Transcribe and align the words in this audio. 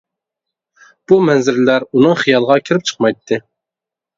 بۇ 1.11 1.19
مەنزىرىلەر 1.27 1.85
ئۇنىڭ 1.91 2.17
خىيالىغا 2.25 2.59
كىرىپ 2.71 2.89
چىقمايتتى. 2.93 3.41